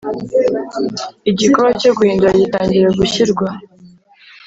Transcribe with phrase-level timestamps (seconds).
[1.31, 3.47] Igikorwa cyo guhindura gitangira gushyirwa